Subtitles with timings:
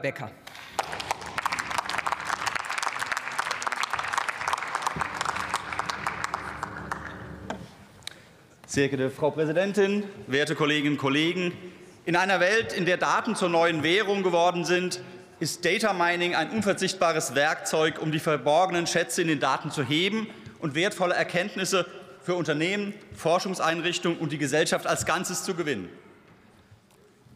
[0.00, 0.30] Becker.
[8.66, 11.52] Sehr geehrte Frau Präsidentin, werte Kolleginnen und Kollegen!
[12.06, 15.00] In einer Welt, in der Daten zur neuen Währung geworden sind,
[15.38, 20.28] ist Data Mining ein unverzichtbares Werkzeug, um die verborgenen Schätze in den Daten zu heben
[20.60, 21.84] und wertvolle Erkenntnisse
[22.22, 25.88] für Unternehmen, Forschungseinrichtungen und die Gesellschaft als Ganzes zu gewinnen.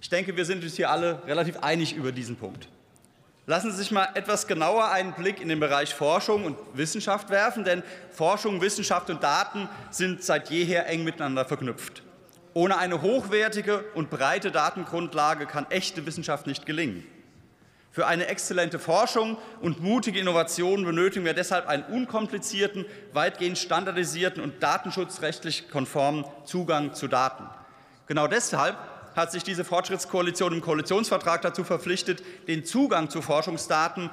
[0.05, 2.69] Ich denke, wir sind uns hier alle relativ einig über diesen Punkt.
[3.47, 7.65] Lassen Sie sich mal etwas genauer einen Blick in den Bereich Forschung und Wissenschaft werfen,
[7.65, 12.03] denn Forschung, Wissenschaft und Daten sind seit jeher eng miteinander verknüpft.
[12.53, 17.07] Ohne eine hochwertige und breite Datengrundlage kann echte Wissenschaft nicht gelingen.
[17.91, 22.85] Für eine exzellente Forschung und mutige Innovationen benötigen wir deshalb einen unkomplizierten,
[23.15, 27.45] weitgehend standardisierten und datenschutzrechtlich konformen Zugang zu Daten.
[28.07, 28.77] Genau deshalb
[29.15, 34.11] hat sich diese Fortschrittskoalition im Koalitionsvertrag dazu verpflichtet, den Zugang zu Forschungsdaten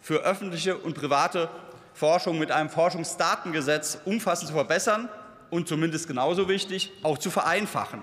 [0.00, 1.48] für öffentliche und private
[1.94, 5.08] Forschung mit einem Forschungsdatengesetz umfassend zu verbessern
[5.50, 8.02] und zumindest genauso wichtig auch zu vereinfachen.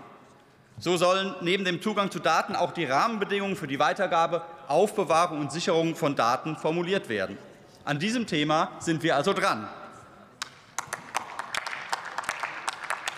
[0.79, 5.51] So sollen neben dem Zugang zu Daten auch die Rahmenbedingungen für die Weitergabe, Aufbewahrung und
[5.51, 7.37] Sicherung von Daten formuliert werden.
[7.83, 9.67] An diesem Thema sind wir also dran.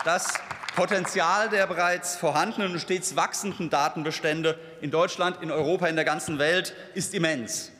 [0.04, 0.34] Das
[0.74, 6.40] Potenzial der bereits vorhandenen und stets wachsenden Datenbestände in Deutschland, in Europa, in der ganzen
[6.40, 7.70] Welt ist immens.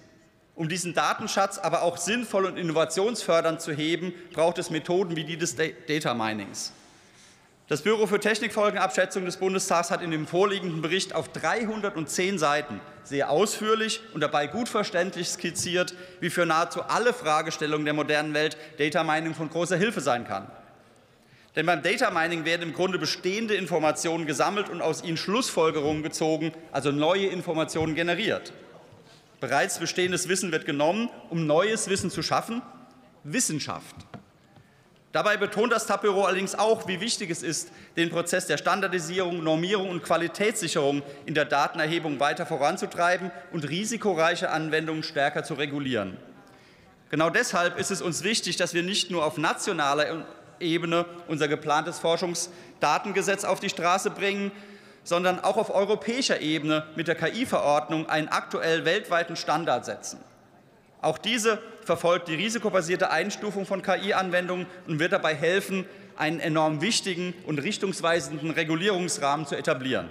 [0.55, 5.37] Um diesen Datenschatz aber auch sinnvoll und innovationsfördernd zu heben, braucht es Methoden wie die
[5.37, 6.72] des Data Minings.
[7.67, 13.31] Das Büro für Technikfolgenabschätzung des Bundestags hat in dem vorliegenden Bericht auf 310 Seiten sehr
[13.31, 19.03] ausführlich und dabei gut verständlich skizziert, wie für nahezu alle Fragestellungen der modernen Welt Data
[19.03, 20.47] Mining von großer Hilfe sein kann.
[21.56, 26.52] Denn beim Data Mining werden im Grunde bestehende Informationen gesammelt und aus ihnen Schlussfolgerungen gezogen,
[26.72, 28.52] also neue Informationen generiert.
[29.41, 32.62] Bereits bestehendes Wissen wird genommen, um neues Wissen zu schaffen.
[33.22, 33.94] Wissenschaft.
[35.12, 39.88] Dabei betont das TAP-Büro allerdings auch, wie wichtig es ist, den Prozess der Standardisierung, Normierung
[39.88, 46.16] und Qualitätssicherung in der Datenerhebung weiter voranzutreiben und risikoreiche Anwendungen stärker zu regulieren.
[47.10, 50.26] Genau deshalb ist es uns wichtig, dass wir nicht nur auf nationaler
[50.60, 54.53] Ebene unser geplantes Forschungsdatengesetz auf die Straße bringen,
[55.04, 60.19] sondern auch auf europäischer Ebene mit der KI-Verordnung einen aktuell weltweiten Standard setzen.
[61.03, 65.84] Auch diese verfolgt die risikobasierte Einstufung von KI-Anwendungen und wird dabei helfen,
[66.16, 70.09] einen enorm wichtigen und richtungsweisenden Regulierungsrahmen zu etablieren.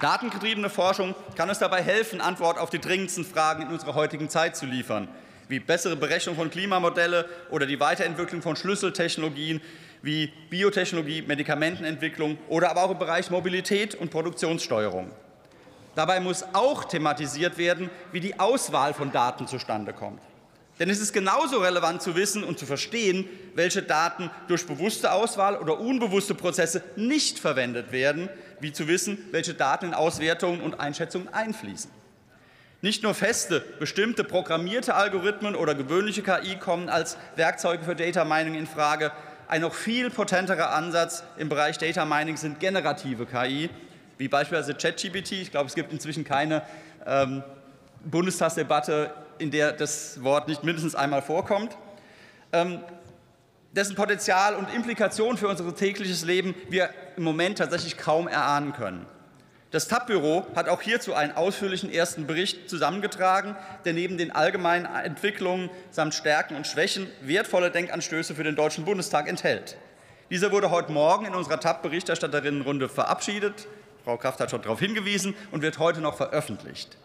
[0.00, 4.56] Datengetriebene Forschung kann uns dabei helfen, Antwort auf die dringendsten Fragen in unserer heutigen Zeit
[4.56, 5.08] zu liefern,
[5.48, 9.60] wie bessere Berechnung von Klimamodelle oder die Weiterentwicklung von Schlüsseltechnologien
[10.02, 15.10] wie Biotechnologie, Medikamentenentwicklung oder aber auch im Bereich Mobilität und Produktionssteuerung.
[15.94, 20.22] Dabei muss auch thematisiert werden, wie die Auswahl von Daten zustande kommt.
[20.80, 25.58] Denn es ist genauso relevant zu wissen und zu verstehen, welche Daten durch bewusste Auswahl
[25.58, 28.30] oder unbewusste Prozesse nicht verwendet werden,
[28.60, 31.90] wie zu wissen, welche Daten in Auswertungen und Einschätzungen einfließen.
[32.80, 38.54] Nicht nur feste, bestimmte programmierte Algorithmen oder gewöhnliche KI kommen als Werkzeuge für Data Mining
[38.54, 39.12] in Frage.
[39.48, 43.68] Ein noch viel potenterer Ansatz im Bereich Data Mining sind generative KI,
[44.16, 45.32] wie beispielsweise ChatGPT.
[45.32, 46.62] Ich glaube, es gibt inzwischen keine
[47.04, 47.42] ähm,
[48.02, 51.76] Bundestagsdebatte, in der das Wort nicht mindestens einmal vorkommt.
[52.52, 52.80] Ähm,
[53.72, 59.06] dessen Potenzial und Implikation für unser tägliches Leben wir im Moment tatsächlich kaum erahnen können.
[59.70, 65.70] Das TAP-Büro hat auch hierzu einen ausführlichen ersten Bericht zusammengetragen, der neben den allgemeinen Entwicklungen
[65.92, 69.76] samt Stärken und Schwächen wertvolle Denkanstöße für den Deutschen Bundestag enthält.
[70.28, 73.68] Dieser wurde heute Morgen in unserer TAP-Berichterstatterinnenrunde verabschiedet.
[74.02, 76.96] Frau Kraft hat schon darauf hingewiesen und wird heute noch veröffentlicht.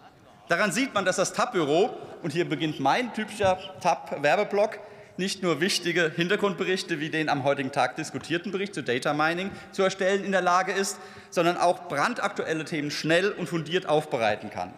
[0.47, 4.79] Daran sieht man, dass das TAP-Büro, und hier beginnt mein typischer TAP-Werbeblock,
[5.17, 9.81] nicht nur wichtige Hintergrundberichte wie den am heutigen Tag diskutierten Bericht zu Data Mining zu
[9.81, 14.73] erstellen in der Lage ist, sondern auch brandaktuelle Themen schnell und fundiert aufbereiten kann.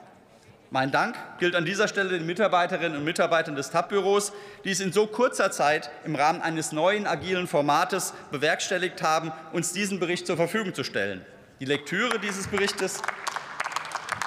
[0.69, 4.33] Mein Dank gilt an dieser Stelle den Mitarbeiterinnen und Mitarbeitern des TAP-Büros,
[4.63, 9.74] die es in so kurzer Zeit im Rahmen eines neuen agilen Formates bewerkstelligt haben, uns
[9.74, 11.25] diesen Bericht zur Verfügung zu stellen.
[11.59, 13.01] Die Lektüre dieses Berichtes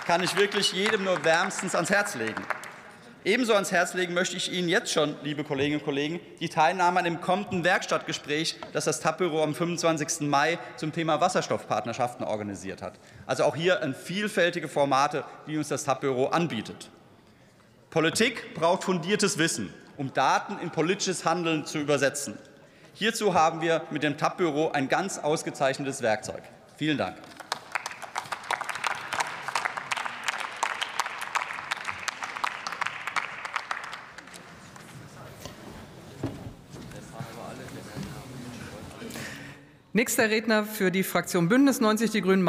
[0.06, 2.43] kann ich wirklich jedem nur wärmstens ans Herz legen.
[3.23, 7.00] Ebenso ans Herz legen möchte ich Ihnen jetzt schon, liebe Kolleginnen und Kollegen, die Teilnahme
[7.00, 10.20] an dem kommenden Werkstattgespräch, das das TAP-Büro am 25.
[10.29, 12.94] Mai zum Thema Wasserstoffpartnerschaften organisiert hat.
[13.26, 16.88] Also auch hier vielfältige Formate, die uns das TAP-Büro anbietet.
[17.91, 22.38] Politik braucht fundiertes Wissen, um Daten in politisches Handeln zu übersetzen.
[22.94, 26.43] Hierzu haben wir mit dem TAP-Büro ein ganz ausgezeichnetes Werkzeug.
[26.79, 27.17] Vielen Dank.
[39.92, 42.38] Nächster Redner für die Fraktion Bündnis 90 Die Grünen.